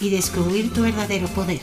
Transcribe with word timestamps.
y 0.00 0.10
descubrir 0.10 0.74
tu 0.74 0.82
verdadero 0.82 1.26
poder. 1.28 1.60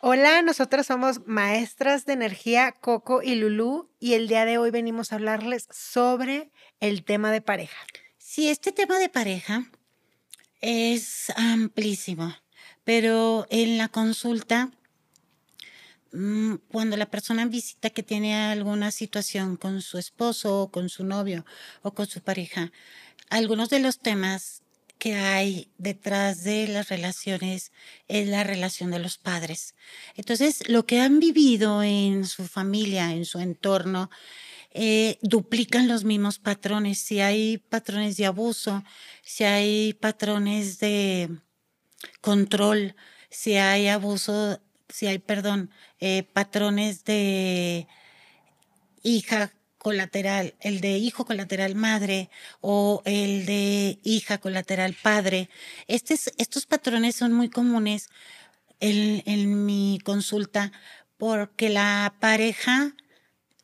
Hola, 0.00 0.42
nosotras 0.42 0.86
somos 0.86 1.26
maestras 1.26 2.06
de 2.06 2.12
energía 2.12 2.72
Coco 2.80 3.20
y 3.20 3.34
Lulu 3.34 3.90
y 3.98 4.14
el 4.14 4.28
día 4.28 4.44
de 4.44 4.58
hoy 4.58 4.70
venimos 4.70 5.10
a 5.10 5.16
hablarles 5.16 5.66
sobre 5.72 6.52
el 6.78 7.02
tema 7.04 7.32
de 7.32 7.40
pareja. 7.40 7.76
Sí, 8.16 8.48
este 8.48 8.70
tema 8.70 8.98
de 9.00 9.08
pareja 9.08 9.68
es 10.60 11.30
amplísimo, 11.36 12.32
pero 12.84 13.48
en 13.50 13.76
la 13.76 13.88
consulta, 13.88 14.70
mm, 16.12 16.54
cuando 16.70 16.96
la 16.96 17.10
persona 17.10 17.44
visita 17.46 17.90
que 17.90 18.04
tiene 18.04 18.36
alguna 18.36 18.92
situación 18.92 19.56
con 19.56 19.82
su 19.82 19.98
esposo 19.98 20.62
o 20.62 20.70
con 20.70 20.88
su 20.88 21.04
novio 21.04 21.44
o 21.82 21.92
con 21.92 22.06
su 22.06 22.20
pareja, 22.20 22.70
algunos 23.30 23.68
de 23.68 23.78
los 23.78 23.98
temas 23.98 24.59
que 25.00 25.16
hay 25.16 25.72
detrás 25.78 26.44
de 26.44 26.68
las 26.68 26.90
relaciones 26.90 27.72
es 28.06 28.28
la 28.28 28.44
relación 28.44 28.92
de 28.92 29.00
los 29.00 29.18
padres. 29.18 29.74
Entonces, 30.14 30.68
lo 30.68 30.86
que 30.86 31.00
han 31.00 31.18
vivido 31.18 31.82
en 31.82 32.26
su 32.26 32.46
familia, 32.46 33.10
en 33.10 33.24
su 33.24 33.40
entorno, 33.40 34.10
eh, 34.72 35.18
duplican 35.22 35.88
los 35.88 36.04
mismos 36.04 36.38
patrones. 36.38 36.98
Si 37.00 37.20
hay 37.20 37.58
patrones 37.58 38.16
de 38.18 38.26
abuso, 38.26 38.84
si 39.22 39.44
hay 39.44 39.94
patrones 39.94 40.78
de 40.78 41.30
control, 42.20 42.94
si 43.30 43.56
hay 43.56 43.88
abuso, 43.88 44.60
si 44.88 45.06
hay, 45.06 45.18
perdón, 45.18 45.70
eh, 45.98 46.24
patrones 46.32 47.04
de 47.04 47.88
hija 49.02 49.50
colateral, 49.80 50.54
el 50.60 50.82
de 50.82 50.98
hijo 50.98 51.24
colateral 51.24 51.74
madre 51.74 52.28
o 52.60 53.00
el 53.06 53.46
de 53.46 53.98
hija 54.04 54.36
colateral 54.36 54.94
padre. 54.94 55.48
estos 55.88 56.66
patrones 56.66 57.16
son 57.16 57.32
muy 57.32 57.48
comunes 57.48 58.10
en, 58.78 59.22
en 59.24 59.64
mi 59.64 59.98
consulta 60.04 60.70
porque 61.16 61.70
la 61.70 62.14
pareja, 62.20 62.94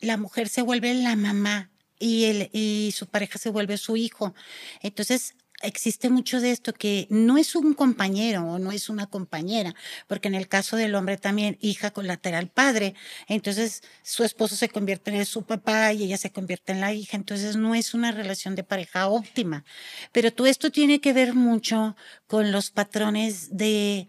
la 0.00 0.17
mujer 0.17 0.48
se 0.48 0.62
vuelve 0.62 0.94
la 0.94 1.17
mamá 1.17 1.70
y, 1.98 2.25
el, 2.25 2.50
y 2.53 2.92
su 2.97 3.06
pareja 3.06 3.39
se 3.39 3.50
vuelve 3.50 3.77
su 3.77 3.98
hijo. 3.98 4.34
Entonces, 4.81 5.34
existe 5.62 6.11
mucho 6.11 6.41
de 6.41 6.51
esto 6.51 6.73
que 6.73 7.07
no 7.11 7.39
es 7.39 7.55
un 7.55 7.75
compañero 7.75 8.45
o 8.45 8.59
no 8.59 8.73
es 8.73 8.89
una 8.89 9.07
compañera, 9.07 9.75
porque 10.07 10.29
en 10.29 10.35
el 10.35 10.49
caso 10.49 10.77
del 10.77 10.95
hombre 10.95 11.17
también 11.17 11.59
hija 11.61 11.91
colateral 11.91 12.49
padre, 12.49 12.95
entonces 13.29 13.83
su 14.03 14.25
esposo 14.25 14.57
se 14.57 14.69
convierte 14.69 15.11
en 15.15 15.27
su 15.27 15.45
papá 15.45 15.93
y 15.93 16.05
ella 16.05 16.19
se 16.19 16.31
convierte 16.31 16.73
en 16.73 16.81
la 16.81 16.93
hija, 16.93 17.17
entonces 17.17 17.57
no 17.57 17.75
es 17.75 17.95
una 17.95 18.12
relación 18.12 18.55
de 18.55 18.65
pareja 18.65 19.09
óptima. 19.09 19.65
Pero 20.12 20.33
todo 20.33 20.47
esto 20.47 20.71
tiene 20.71 21.01
que 21.01 21.12
ver 21.12 21.34
mucho 21.34 21.97
con 22.27 22.53
los 22.53 22.71
patrones 22.71 23.57
de 23.57 24.09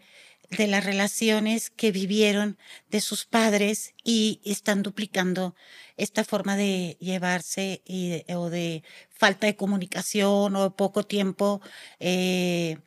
de 0.50 0.68
las 0.68 0.86
relaciones 0.86 1.70
que 1.70 1.92
vivieron 1.92 2.58
de 2.90 3.02
sus 3.02 3.26
padres 3.26 3.94
y 4.04 4.40
están 4.46 4.82
duplicando 4.82 5.56
esta 5.98 6.24
forma 6.24 6.56
de 6.56 6.98
llevarse 7.00 7.82
o 8.30 8.50
de 8.50 8.84
falta 9.10 9.48
de 9.48 9.56
comunicación 9.56 10.56
o 10.56 10.76
poco 10.76 11.04
tiempo 11.04 11.62
eh, 12.00 12.78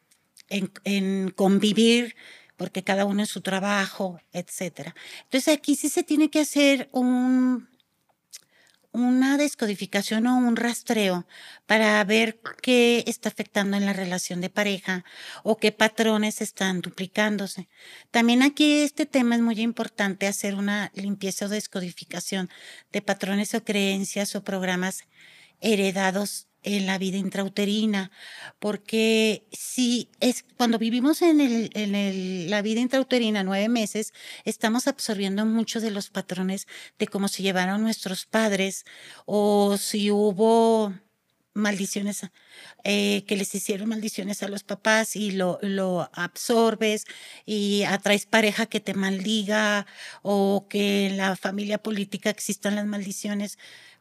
en, 0.49 0.72
en 0.84 1.31
convivir 1.31 2.16
porque 2.56 2.84
cada 2.84 3.06
uno 3.06 3.20
en 3.20 3.26
su 3.26 3.41
trabajo, 3.41 4.20
etcétera. 4.32 4.94
Entonces 5.25 5.54
aquí 5.56 5.76
sí 5.76 5.88
se 5.88 6.03
tiene 6.03 6.28
que 6.28 6.41
hacer 6.41 6.91
un 6.93 7.70
una 8.92 9.36
descodificación 9.36 10.26
o 10.26 10.36
un 10.36 10.56
rastreo 10.56 11.26
para 11.66 12.02
ver 12.04 12.40
qué 12.60 13.04
está 13.06 13.28
afectando 13.28 13.76
en 13.76 13.86
la 13.86 13.92
relación 13.92 14.40
de 14.40 14.50
pareja 14.50 15.04
o 15.42 15.56
qué 15.56 15.72
patrones 15.72 16.40
están 16.40 16.80
duplicándose. 16.80 17.68
También 18.10 18.42
aquí 18.42 18.80
este 18.80 19.06
tema 19.06 19.36
es 19.36 19.42
muy 19.42 19.60
importante 19.60 20.26
hacer 20.26 20.54
una 20.54 20.90
limpieza 20.94 21.46
o 21.46 21.48
descodificación 21.48 22.50
de 22.92 23.02
patrones 23.02 23.54
o 23.54 23.64
creencias 23.64 24.34
o 24.34 24.44
programas 24.44 25.04
heredados 25.60 26.50
en 26.62 26.87
la 26.87 26.98
vida 26.98 27.16
intrauterina, 27.16 28.10
porque 28.59 29.47
si 29.53 30.10
es 30.21 30.44
cuando 30.56 30.78
vivimos 30.78 31.22
en, 31.22 31.41
el, 31.41 31.71
en 31.75 31.94
el, 31.94 32.50
la 32.50 32.62
vida 32.62 32.81
intrauterina 32.81 33.43
nueve 33.44 33.69
meses, 33.69 34.12
estamos 34.44 34.87
absorbiendo 34.87 35.47
muchos 35.47 35.82
de 35.82 35.91
los 35.91 36.10
patrones 36.10 36.66
de 36.99 37.06
cómo 37.06 37.28
se 37.28 37.43
llevaron 37.43 37.82
nuestros 37.82 38.26
padres 38.26 38.84
o 39.26 39.76
si 39.78 40.10
hubo 40.10 40.93
maldiciones, 41.54 42.22
eh, 42.84 43.25
que 43.26 43.37
les 43.37 43.54
hicieron 43.54 43.88
maldiciones 43.88 44.43
a 44.43 44.49
los 44.49 44.62
papás 44.62 45.16
y 45.16 45.32
lo, 45.32 45.59
lo 45.62 46.09
absorbes 46.12 47.06
y 47.44 47.82
atraes 47.84 48.26
pareja 48.26 48.66
que 48.66 48.81
te 48.81 48.94
maldiga 48.94 49.87
o 50.22 50.66
que 50.69 51.09
en 51.09 51.16
la 51.16 51.37
familia 51.37 51.78
política 51.78 52.31
existan 52.31 52.76
las 52.76 52.87
maldiciones 52.87 53.59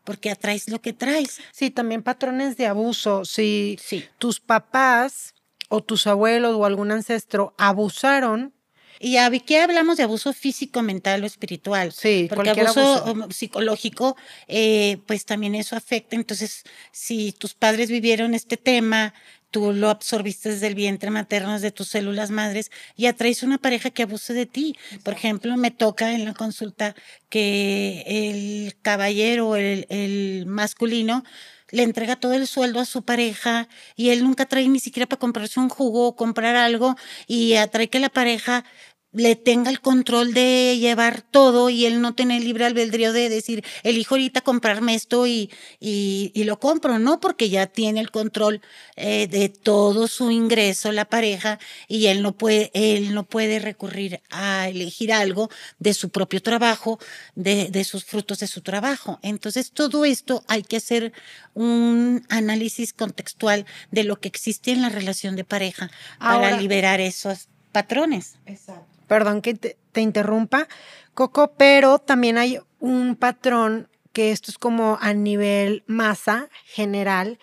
porque 0.10 0.32
atraes 0.32 0.68
lo 0.70 0.82
que 0.82 0.92
traes. 0.92 1.40
Sí, 1.52 1.70
también 1.70 2.02
patrones 2.02 2.58
de 2.58 2.66
abuso. 2.66 3.26
Si 3.26 3.78
tus 4.18 4.40
papás 4.40 5.36
o 5.68 5.84
tus 5.84 6.08
abuelos 6.08 6.56
o 6.56 6.66
algún 6.66 6.92
ancestro 6.92 7.54
abusaron 7.60 8.52
y 9.00 9.18
qué 9.42 9.60
hablamos 9.60 9.98
de 9.98 10.04
abuso 10.04 10.34
físico, 10.34 10.82
mental 10.82 11.22
o 11.22 11.28
espiritual. 11.28 11.92
Sí, 11.92 12.28
porque 12.34 12.50
abuso, 12.50 13.28
psicológico, 13.30 14.18
eh, 14.48 14.98
pues 15.06 15.26
también 15.26 15.54
eso 15.54 15.76
afecta. 15.76 16.16
Entonces, 16.16 16.64
si 16.92 17.32
tus 17.32 17.54
padres 17.54 17.92
vivieron 17.92 18.34
este 18.34 18.58
tema, 18.58 19.14
tú 19.52 19.74
lo 19.74 19.90
absorbiste 19.90 20.50
desde 20.50 20.68
el 20.68 20.76
vientre 20.76 21.10
materno, 21.12 21.54
desde 21.54 21.72
tus 21.72 21.90
células 21.90 22.32
madres, 22.32 22.72
y 22.96 23.08
atraes 23.08 23.44
una 23.44 23.58
pareja 23.58 23.90
que 23.90 24.04
abuse 24.04 24.34
de 24.34 24.46
ti. 24.46 24.76
Por 25.04 25.14
ejemplo, 25.14 25.56
me 25.58 25.72
toca 25.72 26.14
en 26.14 26.26
la 26.26 26.34
consulta 26.34 26.96
que 27.30 28.04
el 28.08 28.76
caballero, 28.82 29.56
el, 29.56 29.86
el 29.90 30.46
masculino, 30.46 31.24
le 31.72 31.84
entrega 31.84 32.16
todo 32.16 32.34
el 32.34 32.48
sueldo 32.48 32.80
a 32.80 32.86
su 32.86 33.04
pareja 33.04 33.68
y 33.96 34.10
él 34.10 34.24
nunca 34.24 34.46
trae 34.46 34.68
ni 34.68 34.80
siquiera 34.80 35.08
para 35.08 35.20
comprarse 35.20 35.60
un 35.60 35.70
jugo 35.70 36.08
o 36.08 36.16
comprar 36.16 36.56
algo 36.56 36.96
y 37.28 37.56
atrae 37.56 37.90
que 37.90 38.00
la 38.00 38.10
pareja 38.10 38.66
le 39.12 39.36
tenga 39.36 39.72
el 39.72 39.82
control 39.82 40.34
de 40.34 40.78
llevar 40.80 41.24
todo 41.24 41.70
y 41.70 41.86
él 41.86 42.00
no 42.00 42.14
tener 42.14 42.44
libre 42.44 42.66
albedrío 42.66 43.12
de 43.12 43.30
decir, 43.30 43.64
elijo 43.84 44.16
ahorita 44.16 44.42
comprarme 44.42 44.94
esto 44.94 45.26
y, 45.26 45.50
y, 45.80 46.32
y 46.36 46.44
lo 46.44 46.60
compro, 46.60 47.00
no, 47.00 47.20
porque 47.20 47.50
ya 47.50 47.66
tiene 47.66 48.02
el 48.02 48.12
control 48.12 48.62
eh, 48.96 49.28
de 49.28 49.50
todo 49.50 50.08
su 50.08 50.30
ingreso, 50.30 50.92
la 50.92 51.06
pareja, 51.06 51.60
y 51.88 52.08
él 52.08 52.22
no 52.22 52.34
puede, 52.34 52.70
él 52.74 53.16
no 53.16 53.24
puede 53.24 53.58
recurrir 53.58 54.22
a 54.30 54.70
elegir 54.70 55.12
algo 55.12 55.50
de 55.80 55.96
su 55.96 56.10
propio 56.10 56.42
trabajo, 56.42 57.00
de, 57.34 57.70
de 57.70 57.84
sus 57.84 58.06
frutos 58.06 58.40
de 58.40 58.48
su 58.48 58.62
trabajo. 58.62 59.20
Entonces, 59.24 59.72
todo 59.72 60.06
esto 60.06 60.44
hay 60.48 60.62
que 60.62 60.78
hacer 60.78 61.14
un 61.56 62.24
análisis 62.30 62.94
contextual 62.94 63.66
de 63.90 64.04
lo 64.04 64.20
que 64.20 64.28
existe 64.28 64.72
en 64.72 64.84
la 64.84 64.90
relación 64.90 65.36
de 65.36 65.44
pareja 65.44 65.90
para 66.20 66.60
liberar 66.60 67.02
esos 67.02 67.48
patrones. 67.72 68.36
Exacto 68.46 68.99
perdón 69.10 69.42
que 69.42 69.56
te, 69.56 69.76
interrumpa, 70.00 70.70
Coco, 71.14 71.54
pero 71.58 72.00
también 72.00 72.38
hay 72.38 72.60
un 72.80 73.18
patrón 73.18 73.90
que 74.14 74.32
esto 74.32 74.50
es 74.52 74.58
como 74.58 74.98
a 75.02 75.14
nivel 75.14 75.84
masa 75.88 76.48
general, 76.64 77.40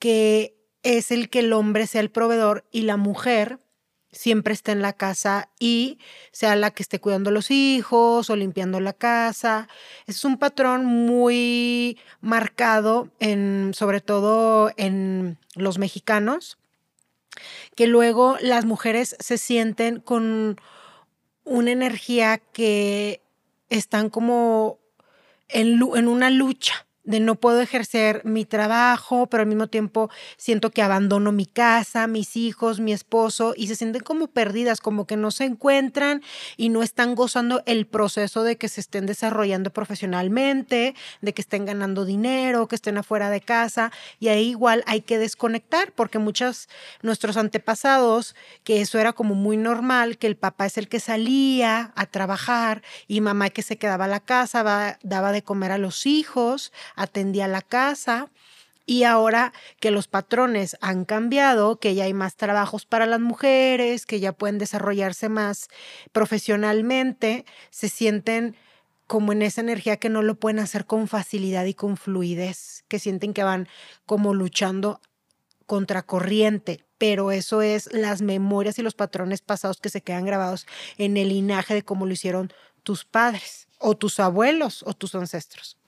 que 0.00 0.56
es 0.82 1.12
el 1.12 1.28
que 1.28 1.40
el 1.40 1.52
hombre 1.52 1.86
sea 1.86 2.00
el 2.00 2.10
proveedor 2.10 2.64
y 2.72 2.82
la 2.82 2.96
mujer 2.96 3.60
siempre 4.10 4.54
esté 4.54 4.72
en 4.72 4.82
la 4.82 4.94
casa 4.94 5.50
y 5.60 5.98
sea 6.32 6.56
la 6.56 6.72
que 6.72 6.82
esté 6.82 6.98
cuidando 6.98 7.30
a 7.30 7.32
los 7.32 7.52
hijos 7.52 8.28
o 8.28 8.34
limpiando 8.34 8.80
la 8.80 8.94
casa. 8.94 9.68
Es 10.06 10.24
un 10.24 10.36
patrón 10.36 10.84
muy 10.84 11.98
marcado 12.20 13.08
en, 13.20 13.70
sobre 13.74 14.00
todo 14.00 14.72
en 14.76 15.38
los 15.54 15.78
mexicanos, 15.78 16.58
que 17.76 17.86
luego 17.86 18.36
las 18.40 18.64
mujeres 18.64 19.16
se 19.20 19.38
sienten 19.38 20.00
con 20.00 20.56
una 21.50 21.72
energía 21.72 22.38
que 22.38 23.20
están 23.70 24.08
como 24.08 24.78
en, 25.48 25.80
en 25.96 26.06
una 26.06 26.30
lucha 26.30 26.86
de 27.10 27.18
no 27.18 27.34
puedo 27.34 27.60
ejercer 27.60 28.22
mi 28.24 28.44
trabajo, 28.44 29.26
pero 29.26 29.42
al 29.42 29.48
mismo 29.48 29.66
tiempo 29.66 30.10
siento 30.36 30.70
que 30.70 30.80
abandono 30.80 31.32
mi 31.32 31.44
casa, 31.44 32.06
mis 32.06 32.36
hijos, 32.36 32.78
mi 32.78 32.92
esposo 32.92 33.52
y 33.56 33.66
se 33.66 33.74
sienten 33.74 34.02
como 34.02 34.28
perdidas, 34.28 34.80
como 34.80 35.08
que 35.08 35.16
no 35.16 35.32
se 35.32 35.44
encuentran 35.44 36.22
y 36.56 36.68
no 36.68 36.84
están 36.84 37.16
gozando 37.16 37.64
el 37.66 37.86
proceso 37.86 38.44
de 38.44 38.56
que 38.56 38.68
se 38.68 38.80
estén 38.80 39.06
desarrollando 39.06 39.72
profesionalmente, 39.72 40.94
de 41.20 41.34
que 41.34 41.42
estén 41.42 41.64
ganando 41.64 42.04
dinero, 42.04 42.68
que 42.68 42.76
estén 42.76 42.96
afuera 42.96 43.28
de 43.28 43.40
casa 43.40 43.90
y 44.20 44.28
ahí 44.28 44.50
igual 44.50 44.84
hay 44.86 45.00
que 45.00 45.18
desconectar 45.18 45.92
porque 45.92 46.20
muchos 46.20 46.68
nuestros 47.02 47.36
antepasados 47.36 48.36
que 48.62 48.80
eso 48.80 49.00
era 49.00 49.12
como 49.12 49.34
muy 49.34 49.56
normal, 49.56 50.16
que 50.16 50.28
el 50.28 50.36
papá 50.36 50.66
es 50.66 50.78
el 50.78 50.88
que 50.88 51.00
salía 51.00 51.92
a 51.96 52.06
trabajar 52.06 52.82
y 53.08 53.20
mamá 53.20 53.50
que 53.50 53.62
se 53.62 53.78
quedaba 53.78 54.04
a 54.04 54.08
la 54.08 54.20
casa, 54.20 54.98
daba 55.02 55.32
de 55.32 55.42
comer 55.42 55.72
a 55.72 55.78
los 55.78 56.06
hijos, 56.06 56.72
atendía 57.00 57.48
la 57.48 57.62
casa. 57.62 58.30
Y 58.86 59.04
ahora 59.04 59.52
que 59.78 59.90
los 59.90 60.08
patrones 60.08 60.76
han 60.80 61.04
cambiado, 61.04 61.76
que 61.76 61.94
ya 61.94 62.04
hay 62.04 62.14
más 62.14 62.34
trabajos 62.36 62.86
para 62.86 63.06
las 63.06 63.20
mujeres, 63.20 64.04
que 64.04 64.18
ya 64.18 64.32
pueden 64.32 64.58
desarrollarse 64.58 65.28
más 65.28 65.68
profesionalmente, 66.12 67.44
se 67.70 67.88
sienten 67.88 68.56
como 69.06 69.32
en 69.32 69.42
esa 69.42 69.60
energía 69.60 69.96
que 69.96 70.08
no 70.08 70.22
lo 70.22 70.36
pueden 70.36 70.60
hacer 70.60 70.86
con 70.86 71.08
facilidad 71.08 71.64
y 71.64 71.74
con 71.74 71.96
fluidez, 71.96 72.84
que 72.88 72.98
sienten 72.98 73.32
que 73.32 73.42
van 73.42 73.68
como 74.06 74.34
luchando 74.34 75.00
contracorriente, 75.66 76.84
pero 76.98 77.32
eso 77.32 77.62
es 77.62 77.92
las 77.92 78.22
memorias 78.22 78.78
y 78.78 78.82
los 78.82 78.94
patrones 78.94 79.40
pasados 79.40 79.80
que 79.80 79.88
se 79.88 80.00
quedan 80.00 80.24
grabados 80.24 80.66
en 80.96 81.16
el 81.16 81.28
linaje 81.28 81.74
de 81.74 81.84
cómo 81.84 82.06
lo 82.06 82.12
hicieron 82.12 82.52
tus 82.82 83.04
padres 83.04 83.68
o 83.78 83.96
tus 83.96 84.20
abuelos 84.20 84.82
o 84.86 84.94
tus 84.94 85.14
ancestros. 85.14 85.79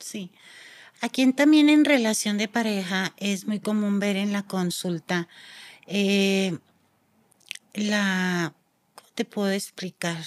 Sí. 0.00 0.30
Aquí 1.00 1.32
también 1.32 1.68
en 1.68 1.84
relación 1.84 2.36
de 2.36 2.48
pareja 2.48 3.14
es 3.16 3.46
muy 3.46 3.60
común 3.60 4.00
ver 4.00 4.16
en 4.16 4.32
la 4.32 4.42
consulta 4.42 5.28
eh, 5.86 6.58
la, 7.74 8.54
¿cómo 8.94 9.08
te 9.14 9.24
puedo 9.24 9.50
explicar? 9.50 10.24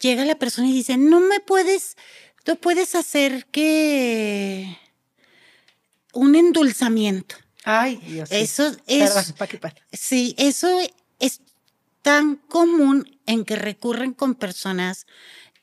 Llega 0.00 0.24
la 0.24 0.38
persona 0.38 0.68
y 0.68 0.72
dice, 0.72 0.96
no 0.96 1.20
me 1.20 1.40
puedes, 1.40 1.96
tú 2.44 2.56
puedes 2.56 2.94
hacer 2.94 3.46
que 3.46 4.78
un 6.12 6.34
endulzamiento. 6.34 7.36
Ay, 7.64 7.96
Dios. 7.96 8.30
Eso 8.30 8.76
es. 8.86 9.34
sí, 9.92 10.34
eso 10.38 10.78
es 11.18 11.40
tan 12.02 12.36
común 12.36 13.18
en 13.26 13.44
que 13.44 13.56
recurren 13.56 14.12
con 14.12 14.34
personas 14.34 15.06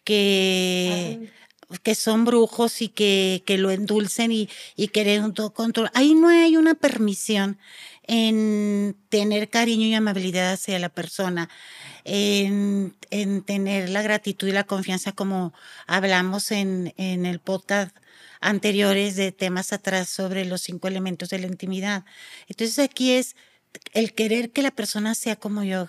que 0.03 1.31
que 1.81 1.95
son 1.95 2.25
brujos 2.25 2.81
y 2.81 2.89
que, 2.89 3.43
que 3.45 3.57
lo 3.57 3.71
endulcen 3.71 4.31
y, 4.31 4.49
y 4.75 4.89
quieren 4.89 5.33
todo 5.33 5.53
control. 5.53 5.89
Ahí 5.93 6.13
no 6.13 6.29
hay 6.29 6.57
una 6.57 6.75
permisión 6.75 7.57
en 8.05 8.95
tener 9.09 9.49
cariño 9.49 9.87
y 9.87 9.93
amabilidad 9.93 10.53
hacia 10.53 10.77
la 10.79 10.89
persona, 10.89 11.49
en, 12.03 12.95
en 13.11 13.43
tener 13.43 13.89
la 13.89 14.01
gratitud 14.01 14.47
y 14.47 14.51
la 14.51 14.65
confianza 14.65 15.13
como 15.13 15.53
hablamos 15.87 16.51
en, 16.51 16.93
en 16.97 17.25
el 17.25 17.39
podcast 17.39 17.95
anteriores 18.41 19.15
de 19.15 19.31
temas 19.31 19.71
atrás 19.71 20.09
sobre 20.09 20.43
los 20.45 20.61
cinco 20.61 20.89
elementos 20.89 21.29
de 21.29 21.39
la 21.39 21.47
intimidad. 21.47 22.03
Entonces 22.47 22.77
aquí 22.79 23.13
es 23.13 23.35
el 23.93 24.13
querer 24.13 24.51
que 24.51 24.61
la 24.61 24.71
persona 24.71 25.15
sea 25.15 25.37
como 25.37 25.63
yo, 25.63 25.87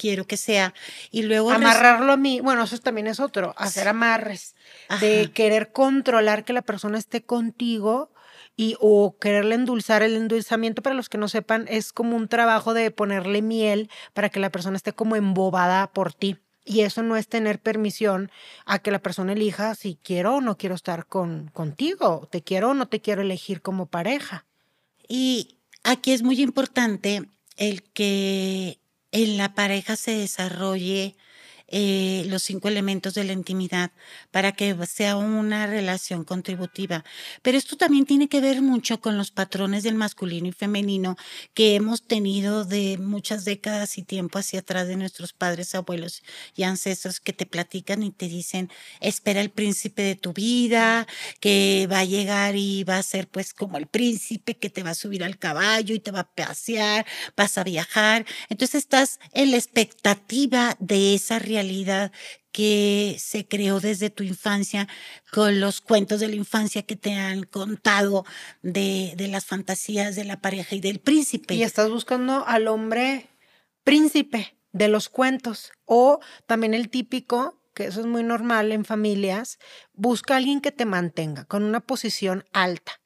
quiero 0.00 0.26
que 0.26 0.38
sea. 0.38 0.72
Y 1.10 1.22
luego... 1.22 1.50
Amarrarlo 1.50 2.12
a 2.12 2.16
mí, 2.16 2.40
bueno, 2.40 2.64
eso 2.64 2.78
también 2.78 3.06
es 3.06 3.20
otro, 3.20 3.54
hacer 3.58 3.86
amarres, 3.86 4.54
de 5.00 5.30
querer 5.32 5.72
controlar 5.72 6.44
que 6.44 6.54
la 6.54 6.62
persona 6.62 6.98
esté 6.98 7.22
contigo 7.22 8.10
y 8.56 8.76
o 8.80 9.18
quererle 9.20 9.56
endulzar. 9.56 10.02
El 10.02 10.16
endulzamiento, 10.16 10.82
para 10.82 10.96
los 10.96 11.10
que 11.10 11.18
no 11.18 11.28
sepan, 11.28 11.66
es 11.68 11.92
como 11.92 12.16
un 12.16 12.28
trabajo 12.28 12.72
de 12.72 12.90
ponerle 12.90 13.42
miel 13.42 13.90
para 14.14 14.30
que 14.30 14.40
la 14.40 14.50
persona 14.50 14.76
esté 14.76 14.94
como 14.94 15.16
embobada 15.16 15.86
por 15.88 16.14
ti. 16.14 16.38
Y 16.64 16.80
eso 16.80 17.02
no 17.02 17.16
es 17.16 17.28
tener 17.28 17.58
permisión 17.58 18.30
a 18.64 18.78
que 18.78 18.90
la 18.90 19.00
persona 19.00 19.32
elija 19.32 19.74
si 19.74 19.98
quiero 20.02 20.36
o 20.36 20.40
no 20.40 20.56
quiero 20.56 20.74
estar 20.74 21.06
con, 21.06 21.50
contigo, 21.52 22.26
te 22.30 22.42
quiero 22.42 22.70
o 22.70 22.74
no 22.74 22.86
te 22.86 23.00
quiero 23.00 23.22
elegir 23.22 23.60
como 23.60 23.86
pareja. 23.86 24.46
Y 25.08 25.58
aquí 25.82 26.12
es 26.12 26.22
muy 26.22 26.40
importante 26.40 27.28
el 27.56 27.82
que 27.82 28.79
en 29.12 29.36
la 29.36 29.54
pareja 29.54 29.96
se 29.96 30.12
desarrolle 30.12 31.16
eh, 31.72 32.24
los 32.26 32.42
cinco 32.42 32.66
elementos 32.66 33.14
de 33.14 33.22
la 33.22 33.32
intimidad 33.32 33.92
para 34.32 34.50
que 34.50 34.76
sea 34.86 35.16
una 35.16 35.68
relación 35.68 36.24
contributiva. 36.24 37.04
Pero 37.42 37.58
esto 37.58 37.76
también 37.76 38.06
tiene 38.06 38.28
que 38.28 38.40
ver 38.40 38.60
mucho 38.60 39.00
con 39.00 39.16
los 39.16 39.30
patrones 39.30 39.84
del 39.84 39.94
masculino 39.94 40.48
y 40.48 40.52
femenino 40.52 41.16
que 41.54 41.76
hemos 41.76 42.02
tenido 42.02 42.64
de 42.64 42.98
muchas 42.98 43.44
décadas 43.44 43.98
y 43.98 44.02
tiempo 44.02 44.40
hacia 44.40 44.60
atrás 44.60 44.88
de 44.88 44.96
nuestros 44.96 45.32
padres, 45.32 45.76
abuelos 45.76 46.24
y 46.56 46.64
ancestros 46.64 47.20
que 47.20 47.32
te 47.32 47.46
platican 47.46 48.02
y 48.02 48.10
te 48.10 48.26
dicen, 48.26 48.68
espera 49.00 49.40
el 49.40 49.50
príncipe 49.50 50.02
de 50.02 50.16
tu 50.16 50.32
vida, 50.32 51.06
que 51.38 51.86
va 51.88 52.00
a 52.00 52.04
llegar 52.04 52.56
y 52.56 52.82
va 52.82 52.98
a 52.98 53.02
ser 53.04 53.28
pues 53.28 53.54
como 53.54 53.78
el 53.78 53.86
príncipe 53.86 54.56
que 54.56 54.70
te 54.70 54.82
va 54.82 54.90
a 54.90 54.94
subir 54.96 55.22
al 55.22 55.38
caballo 55.38 55.94
y 55.94 56.00
te 56.00 56.10
va 56.10 56.20
a 56.20 56.34
pasear, 56.34 57.06
vas 57.36 57.58
a 57.58 57.62
viajar. 57.62 58.26
Entonces 58.48 58.82
estás 58.82 59.20
en 59.32 59.52
la 59.52 59.56
expectativa 59.56 60.76
de 60.80 61.14
esa 61.14 61.38
realidad 61.38 61.59
realidad 61.60 62.12
que 62.52 63.16
se 63.18 63.46
creó 63.46 63.80
desde 63.80 64.10
tu 64.10 64.22
infancia, 64.24 64.88
con 65.30 65.60
los 65.60 65.80
cuentos 65.80 66.20
de 66.20 66.28
la 66.28 66.36
infancia 66.36 66.82
que 66.82 66.96
te 66.96 67.14
han 67.14 67.44
contado 67.44 68.24
de, 68.62 69.14
de 69.16 69.28
las 69.28 69.44
fantasías 69.44 70.16
de 70.16 70.24
la 70.24 70.40
pareja 70.40 70.74
y 70.74 70.80
del 70.80 70.98
príncipe. 70.98 71.54
Y 71.54 71.62
estás 71.62 71.90
buscando 71.90 72.44
al 72.46 72.66
hombre 72.68 73.28
príncipe 73.84 74.56
de 74.72 74.88
los 74.88 75.08
cuentos 75.08 75.72
o 75.84 76.20
también 76.46 76.74
el 76.74 76.88
típico 76.88 77.60
que 77.74 77.86
eso 77.86 78.00
es 78.00 78.06
muy 78.06 78.22
normal 78.22 78.72
en 78.72 78.84
familias, 78.84 79.58
busca 79.94 80.34
a 80.34 80.36
alguien 80.38 80.60
que 80.60 80.72
te 80.72 80.84
mantenga 80.84 81.44
con 81.44 81.62
una 81.62 81.80
posición 81.80 82.44
alta. 82.52 82.99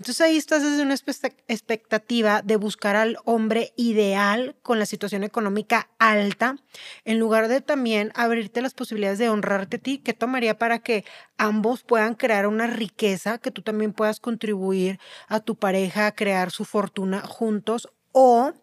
Entonces 0.00 0.22
ahí 0.22 0.38
estás 0.38 0.62
desde 0.62 0.82
una 0.82 0.94
expectativa 0.94 2.40
de 2.40 2.56
buscar 2.56 2.96
al 2.96 3.18
hombre 3.26 3.74
ideal 3.76 4.56
con 4.62 4.78
la 4.78 4.86
situación 4.86 5.24
económica 5.24 5.90
alta, 5.98 6.56
en 7.04 7.18
lugar 7.18 7.48
de 7.48 7.60
también 7.60 8.10
abrirte 8.14 8.62
las 8.62 8.72
posibilidades 8.72 9.18
de 9.18 9.28
honrarte 9.28 9.76
a 9.76 9.80
ti, 9.80 9.98
que 9.98 10.14
tomaría 10.14 10.56
para 10.56 10.78
que 10.78 11.04
ambos 11.36 11.82
puedan 11.82 12.14
crear 12.14 12.46
una 12.46 12.66
riqueza, 12.66 13.36
que 13.36 13.50
tú 13.50 13.60
también 13.60 13.92
puedas 13.92 14.20
contribuir 14.20 14.98
a 15.28 15.40
tu 15.40 15.56
pareja 15.56 16.06
a 16.06 16.14
crear 16.14 16.50
su 16.50 16.64
fortuna 16.64 17.20
juntos. 17.20 17.90
O 18.12 18.54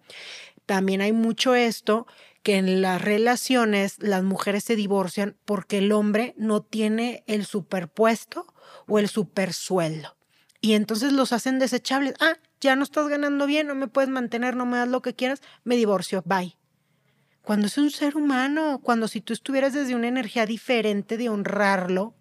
también 0.66 1.02
hay 1.02 1.12
mucho 1.12 1.54
esto 1.54 2.08
que 2.42 2.56
en 2.56 2.82
las 2.82 3.00
relaciones 3.00 3.98
las 4.00 4.24
mujeres 4.24 4.64
se 4.64 4.76
divorcian 4.76 5.38
porque 5.46 5.78
el 5.78 5.92
hombre 5.92 6.34
no 6.36 6.64
tiene 6.64 7.24
el 7.28 7.46
superpuesto 7.46 8.48
o 8.88 8.98
el 8.98 9.08
supersueldo 9.08 10.17
y 10.62 10.74
entonces 10.74 11.14
los 11.14 11.34
hacen 11.34 11.60
desechables. 11.60 12.16
Ah, 12.20 12.38
ya 12.60 12.76
no 12.76 12.84
estás 12.84 13.08
ganando 13.08 13.46
bien, 13.46 13.68
no 13.68 13.76
me 13.76 13.88
puedes 13.88 14.10
mantener, 14.10 14.56
no 14.56 14.66
me 14.66 14.78
das 14.78 14.88
lo 14.88 15.02
que 15.02 15.14
quieras, 15.14 15.42
me 15.64 15.76
divorcio, 15.76 16.24
bye. 16.26 16.58
Cuando 17.42 17.68
es 17.68 17.78
un 17.78 17.92
ser 17.92 18.18
humano, 18.18 18.82
cuando 18.84 19.08
si 19.08 19.22
tú 19.22 19.34
estuvieras 19.34 19.74
desde 19.74 19.96
una 19.96 20.08
energía 20.08 20.46
diferente 20.46 21.18
de 21.18 21.30
honrarlo, 21.30 22.14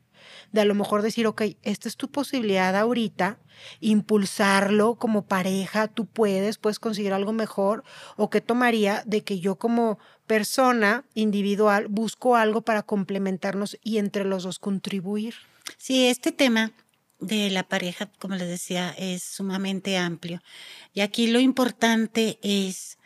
de 0.52 0.60
a 0.60 0.64
lo 0.64 0.74
mejor 0.74 1.02
decir, 1.02 1.26
ok, 1.26 1.42
esta 1.62 1.88
es 1.88 1.96
tu 1.96 2.10
posibilidad 2.10 2.76
ahorita, 2.76 3.38
impulsarlo 3.80 4.96
como 4.96 5.26
pareja, 5.26 5.88
tú 5.88 6.06
puedes, 6.06 6.58
puedes 6.58 6.78
conseguir 6.78 7.12
algo 7.12 7.32
mejor, 7.32 7.82
o 8.16 8.30
qué 8.30 8.40
tomaría 8.40 9.02
de 9.06 9.24
que 9.24 9.40
yo 9.40 9.56
como 9.56 9.98
persona 10.26 11.04
individual 11.14 11.88
busco 11.88 12.36
algo 12.36 12.62
para 12.62 12.82
complementarnos 12.82 13.78
y 13.82 13.98
entre 13.98 14.24
los 14.24 14.44
dos 14.44 14.58
contribuir. 14.58 15.34
Sí, 15.78 16.06
este 16.06 16.32
tema 16.32 16.72
de 17.20 17.50
la 17.50 17.68
pareja, 17.68 18.10
como 18.18 18.36
les 18.36 18.48
decía, 18.48 18.94
es 18.98 19.22
sumamente 19.22 19.96
amplio. 19.96 20.42
Y 20.92 21.00
aquí 21.00 21.28
lo 21.28 21.40
importante 21.40 22.38
es 22.42 22.98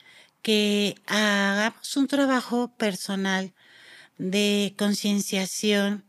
que 0.43 0.95
hagamos 1.07 1.97
un 1.97 2.07
trabajo 2.07 2.75
personal 2.77 3.53
de 4.19 4.75
concienciación 4.77 6.05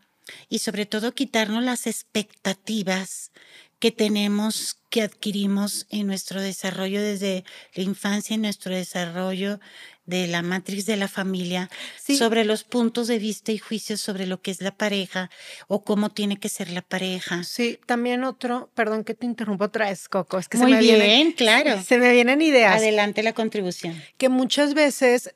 y 0.50 0.60
sobre 0.60 0.86
todo 0.86 1.14
quitarnos 1.14 1.64
las 1.64 1.88
expectativas 1.88 3.32
que 3.80 3.92
tenemos, 3.92 4.78
que 4.90 5.02
adquirimos 5.02 5.88
en 5.90 6.08
nuestro 6.08 6.40
desarrollo 6.42 7.02
desde 7.02 7.44
la 7.74 7.84
infancia, 7.84 8.36
en 8.36 8.44
nuestro 8.44 8.76
desarrollo 8.76 9.60
de 10.06 10.28
la 10.28 10.42
matriz 10.42 10.86
de 10.86 10.98
la 10.98 11.08
familia, 11.08 11.70
sobre 11.98 12.44
los 12.44 12.64
puntos 12.64 13.08
de 13.08 13.20
vista 13.20 13.52
y 13.52 13.58
juicios 13.58 14.02
sobre 14.02 14.26
lo 14.26 14.42
que 14.42 14.52
es 14.52 14.62
la 14.62 14.72
pareja 14.72 15.30
o 15.68 15.84
cómo 15.84 16.10
tiene 16.10 16.38
que 16.38 16.50
ser 16.50 16.70
la 16.72 16.82
pareja. 16.82 17.44
Sí, 17.44 17.80
también 17.86 18.24
otro, 18.24 18.70
perdón 18.74 19.04
que 19.04 19.14
te 19.14 19.26
interrumpa 19.26 19.66
otra 19.66 19.90
vez, 19.90 20.10
Coco, 20.10 20.38
es 20.40 20.50
que 20.50 20.58
Muy 20.58 20.72
se 20.72 20.78
me 20.78 20.98
bien, 20.98 21.32
claro. 21.34 21.82
Se 21.84 21.98
me 21.98 22.12
vienen 22.12 22.42
ideas. 22.42 22.76
Adelante 22.76 23.24
la 23.24 23.34
contribución. 23.34 24.02
Que 24.18 24.30
muchas 24.30 24.74
veces 24.74 25.36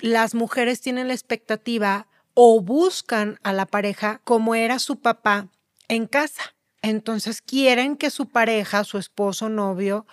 las 0.00 0.34
mujeres 0.34 0.80
tienen 0.80 1.08
la 1.08 1.14
expectativa 1.14 2.06
o 2.34 2.60
buscan 2.60 3.38
a 3.42 3.52
la 3.52 3.66
pareja 3.66 4.20
como 4.24 4.54
era 4.54 4.78
su 4.78 5.00
papá 5.00 5.48
en 5.88 6.06
casa 6.06 6.54
Entonces 6.82 7.40
quieren 7.40 7.96
que 7.96 8.10
su 8.10 8.28
pareja, 8.28 8.84
su 8.84 8.98
esposo, 8.98 9.48
novio, 9.48 10.06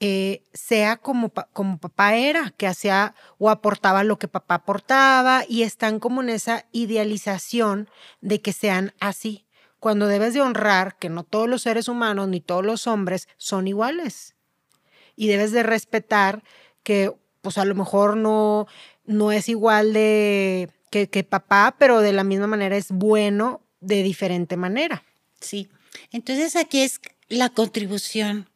eh, 0.00 0.44
sea 0.54 0.96
como, 0.96 1.30
como 1.52 1.78
papá 1.78 2.16
era, 2.16 2.54
que 2.56 2.66
hacía 2.66 3.14
o 3.38 3.50
aportaba 3.50 4.02
lo 4.02 4.18
que 4.18 4.28
papá 4.28 4.56
aportaba 4.56 5.44
y 5.46 5.62
están 5.62 6.00
como 6.00 6.22
en 6.22 6.30
esa 6.30 6.66
idealización 6.72 7.88
de 8.20 8.40
que 8.40 8.52
sean 8.52 8.94
así, 8.98 9.46
cuando 9.78 10.06
debes 10.06 10.34
de 10.34 10.40
honrar 10.40 10.96
que 10.96 11.08
no 11.08 11.24
todos 11.24 11.48
los 11.48 11.62
seres 11.62 11.88
humanos 11.88 12.28
ni 12.28 12.40
todos 12.40 12.64
los 12.64 12.86
hombres 12.86 13.28
son 13.36 13.68
iguales 13.68 14.34
y 15.16 15.28
debes 15.28 15.52
de 15.52 15.62
respetar 15.62 16.42
que 16.82 17.12
pues 17.42 17.58
a 17.58 17.64
lo 17.64 17.74
mejor 17.74 18.16
no, 18.16 18.66
no 19.04 19.32
es 19.32 19.48
igual 19.48 19.92
de 19.92 20.70
que, 20.90 21.08
que 21.08 21.24
papá, 21.24 21.76
pero 21.78 22.00
de 22.00 22.12
la 22.12 22.24
misma 22.24 22.46
manera 22.46 22.76
es 22.76 22.90
bueno 22.90 23.62
de 23.80 24.02
diferente 24.02 24.56
manera. 24.56 25.02
Sí, 25.40 25.70
entonces 26.10 26.56
aquí 26.56 26.82
es 26.82 27.00
la 27.28 27.48
contribución 27.48 28.49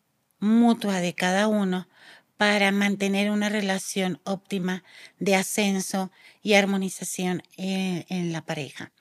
mutua 0.45 1.01
de 1.01 1.15
cada 1.15 1.49
uno 1.49 1.89
para 2.37 2.71
mantener 2.73 3.31
una 3.31 3.49
relación 3.49 4.21
óptima 4.25 4.85
de 5.19 5.35
ascenso 5.37 6.11
y 6.43 6.55
armonización 6.55 7.43
en, 7.57 8.05
en 8.09 8.33
la 8.33 8.43
pareja. 8.43 8.93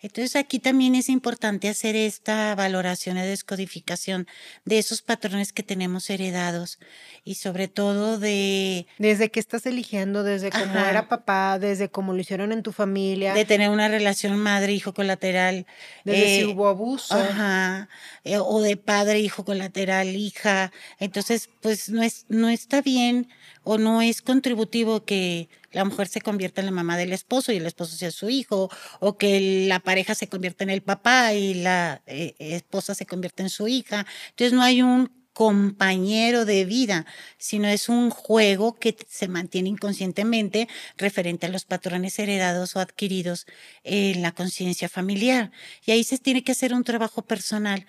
Entonces 0.00 0.36
aquí 0.36 0.58
también 0.58 0.94
es 0.94 1.08
importante 1.08 1.68
hacer 1.68 1.96
esta 1.96 2.54
valoración 2.54 3.18
y 3.18 3.22
descodificación 3.22 4.26
de 4.64 4.78
esos 4.78 5.02
patrones 5.02 5.52
que 5.52 5.62
tenemos 5.62 6.10
heredados 6.10 6.78
y 7.24 7.36
sobre 7.36 7.68
todo 7.68 8.18
de... 8.18 8.86
Desde 8.98 9.30
que 9.30 9.40
estás 9.40 9.66
eligiendo, 9.66 10.22
desde 10.22 10.50
cómo 10.50 10.78
era 10.78 11.08
papá, 11.08 11.58
desde 11.58 11.88
cómo 11.88 12.12
lo 12.12 12.20
hicieron 12.20 12.52
en 12.52 12.62
tu 12.62 12.72
familia. 12.72 13.34
De 13.34 13.44
tener 13.44 13.70
una 13.70 13.88
relación 13.88 14.36
madre-hijo 14.38 14.94
colateral. 14.94 15.66
Desde 16.04 16.26
si 16.26 16.40
eh, 16.42 16.46
hubo 16.46 16.68
abuso. 16.68 17.14
Ajá. 17.14 17.88
Eh, 18.24 18.38
o 18.38 18.60
de 18.60 18.76
padre-hijo 18.76 19.44
colateral, 19.44 20.08
hija. 20.08 20.72
Entonces, 20.98 21.50
pues 21.60 21.88
no, 21.88 22.02
es, 22.02 22.26
no 22.28 22.48
está 22.48 22.82
bien 22.82 23.28
o 23.62 23.78
no 23.78 24.02
es 24.02 24.22
contributivo 24.22 25.04
que 25.04 25.48
la 25.74 25.84
mujer 25.84 26.08
se 26.08 26.20
convierta 26.20 26.60
en 26.60 26.66
la 26.66 26.72
mamá 26.72 26.96
del 26.96 27.12
esposo 27.12 27.52
y 27.52 27.56
el 27.56 27.66
esposo 27.66 27.96
sea 27.96 28.10
su 28.10 28.30
hijo, 28.30 28.70
o 29.00 29.18
que 29.18 29.66
la 29.68 29.80
pareja 29.80 30.14
se 30.14 30.28
convierta 30.28 30.64
en 30.64 30.70
el 30.70 30.82
papá 30.82 31.34
y 31.34 31.54
la 31.54 32.02
eh, 32.06 32.34
esposa 32.38 32.94
se 32.94 33.06
convierta 33.06 33.42
en 33.42 33.50
su 33.50 33.68
hija. 33.68 34.06
Entonces 34.30 34.52
no 34.52 34.62
hay 34.62 34.82
un 34.82 35.10
compañero 35.34 36.44
de 36.44 36.64
vida, 36.64 37.06
sino 37.38 37.66
es 37.68 37.88
un 37.88 38.10
juego 38.10 38.76
que 38.76 38.96
se 39.08 39.26
mantiene 39.28 39.68
inconscientemente 39.68 40.68
referente 40.96 41.46
a 41.46 41.48
los 41.50 41.64
patrones 41.64 42.18
heredados 42.20 42.76
o 42.76 42.80
adquiridos 42.80 43.46
en 43.82 44.22
la 44.22 44.32
conciencia 44.32 44.88
familiar. 44.88 45.50
Y 45.84 45.90
ahí 45.90 46.04
se 46.04 46.18
tiene 46.18 46.44
que 46.44 46.52
hacer 46.52 46.72
un 46.72 46.84
trabajo 46.84 47.22
personal. 47.22 47.84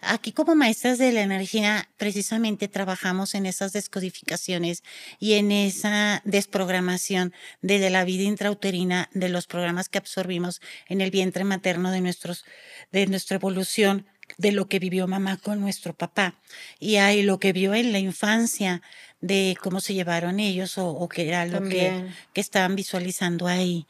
Aquí 0.00 0.32
como 0.32 0.54
maestras 0.54 0.98
de 0.98 1.10
la 1.10 1.22
energía 1.22 1.88
precisamente 1.96 2.68
trabajamos 2.68 3.34
en 3.34 3.46
esas 3.46 3.72
descodificaciones 3.72 4.82
y 5.18 5.34
en 5.34 5.50
esa 5.50 6.20
desprogramación 6.24 7.32
desde 7.62 7.88
la 7.88 8.04
vida 8.04 8.24
intrauterina 8.24 9.08
de 9.14 9.30
los 9.30 9.46
programas 9.46 9.88
que 9.88 9.98
absorbimos 9.98 10.60
en 10.88 11.00
el 11.00 11.10
vientre 11.10 11.44
materno 11.44 11.90
de, 11.90 12.02
nuestros, 12.02 12.44
de 12.92 13.06
nuestra 13.06 13.36
evolución 13.36 14.06
de 14.38 14.52
lo 14.52 14.68
que 14.68 14.78
vivió 14.78 15.06
mamá 15.06 15.38
con 15.38 15.60
nuestro 15.60 15.94
papá. 15.94 16.34
Y 16.78 16.96
hay 16.96 17.22
lo 17.22 17.38
que 17.38 17.52
vio 17.52 17.74
en 17.74 17.92
la 17.92 17.98
infancia 17.98 18.82
de 19.20 19.56
cómo 19.62 19.80
se 19.80 19.94
llevaron 19.94 20.40
ellos 20.40 20.78
o, 20.78 21.08
qué 21.08 21.28
era 21.28 21.46
lo 21.46 21.62
que, 21.68 22.04
que, 22.32 22.40
estaban 22.40 22.76
visualizando 22.76 23.46
ahí. 23.46 23.86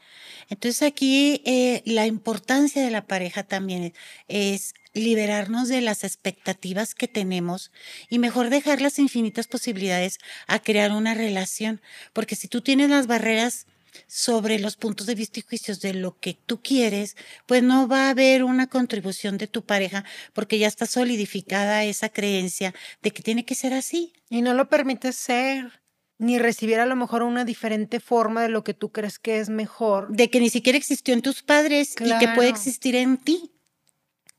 Entonces 0.49 0.83
aquí 0.83 1.41
eh, 1.45 1.81
la 1.85 2.07
importancia 2.07 2.83
de 2.83 2.91
la 2.91 3.05
pareja 3.05 3.43
también 3.43 3.93
es 4.27 4.73
liberarnos 4.93 5.67
de 5.67 5.81
las 5.81 6.03
expectativas 6.03 6.95
que 6.95 7.07
tenemos 7.07 7.71
y 8.09 8.19
mejor 8.19 8.49
dejar 8.49 8.81
las 8.81 8.99
infinitas 8.99 9.47
posibilidades 9.47 10.17
a 10.47 10.59
crear 10.59 10.91
una 10.91 11.13
relación, 11.13 11.81
porque 12.13 12.35
si 12.35 12.47
tú 12.47 12.61
tienes 12.61 12.89
las 12.89 13.07
barreras 13.07 13.67
sobre 14.07 14.59
los 14.59 14.75
puntos 14.75 15.07
de 15.07 15.15
vista 15.15 15.39
y 15.39 15.43
juicios 15.43 15.81
de 15.81 15.93
lo 15.93 16.19
que 16.19 16.37
tú 16.45 16.61
quieres, 16.61 17.15
pues 17.45 17.63
no 17.63 17.87
va 17.87 18.07
a 18.07 18.09
haber 18.11 18.43
una 18.43 18.67
contribución 18.67 19.37
de 19.37 19.47
tu 19.47 19.63
pareja 19.63 20.03
porque 20.33 20.59
ya 20.59 20.67
está 20.67 20.85
solidificada 20.85 21.83
esa 21.83 22.09
creencia 22.09 22.73
de 23.01 23.11
que 23.11 23.23
tiene 23.23 23.45
que 23.45 23.55
ser 23.55 23.73
así. 23.73 24.13
Y 24.29 24.41
no 24.41 24.53
lo 24.53 24.69
permites 24.69 25.15
ser 25.15 25.81
ni 26.19 26.39
recibir 26.39 26.79
a 26.79 26.85
lo 26.85 26.95
mejor 26.95 27.23
una 27.23 27.45
diferente 27.45 27.99
forma 27.99 28.41
de 28.41 28.49
lo 28.49 28.63
que 28.63 28.73
tú 28.73 28.91
crees 28.91 29.19
que 29.19 29.39
es 29.39 29.49
mejor. 29.49 30.09
De 30.09 30.29
que 30.29 30.39
ni 30.39 30.49
siquiera 30.49 30.77
existió 30.77 31.13
en 31.13 31.21
tus 31.21 31.43
padres 31.43 31.95
y 31.99 32.17
que 32.17 32.27
puede 32.29 32.49
existir 32.49 32.95
en 32.95 33.17
ti. 33.17 33.51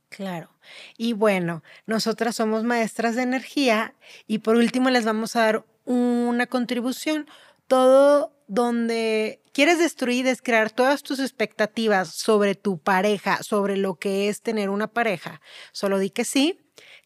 Claro. 0.08 0.50
Y 0.96 1.12
bueno, 1.12 1.62
nosotras 1.86 2.36
somos 2.36 2.64
maestras 2.64 3.14
de 3.14 3.22
energía 3.22 3.94
y 4.26 4.38
por 4.38 4.56
último 4.56 4.90
les 4.90 5.04
vamos 5.04 5.36
a 5.36 5.42
dar 5.42 5.64
una 5.84 6.46
contribución. 6.46 7.26
Todo 7.66 8.32
donde 8.48 9.42
quieres 9.52 9.78
destruir, 9.78 10.24
descrear 10.24 10.70
todas 10.70 11.02
tus 11.02 11.20
expectativas 11.20 12.08
sobre 12.08 12.54
tu 12.54 12.78
pareja, 12.78 13.42
sobre 13.42 13.76
lo 13.76 13.94
que 13.94 14.28
es 14.28 14.42
tener 14.42 14.70
una 14.70 14.88
pareja, 14.88 15.40
solo 15.72 15.98
di 15.98 16.10
que 16.10 16.24
sí. 16.24 16.58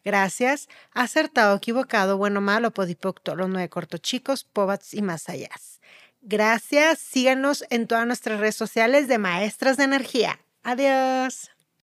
Gracias. 0.05 0.67
Acertado, 0.91 1.55
equivocado, 1.55 2.17
bueno, 2.17 2.41
malo, 2.41 2.71
podipocto, 2.71 3.35
los 3.35 3.49
nueve 3.49 3.69
cortochicos, 3.69 4.43
pobats 4.43 4.93
y 4.93 5.01
más 5.01 5.29
allá. 5.29 5.49
Gracias. 6.21 6.99
Síganos 6.99 7.65
en 7.69 7.87
todas 7.87 8.07
nuestras 8.07 8.39
redes 8.39 8.55
sociales 8.55 9.07
de 9.07 9.17
Maestras 9.17 9.77
de 9.77 9.83
Energía. 9.85 10.39
Adiós. 10.63 11.51